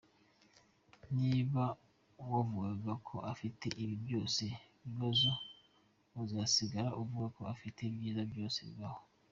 Niba 1.19 1.63
wavugaga 2.31 2.93
ko 3.07 3.15
afite 3.31 3.65
ibibi 3.71 3.95
byose 4.05 4.43
bibaho, 4.83 5.31
uzasigara 6.21 6.89
uvuga 7.01 7.25
ko 7.35 7.41
afite 7.53 7.79
ibyiza 7.89 8.23
byose 8.31 8.57
bibaho. 8.69 9.01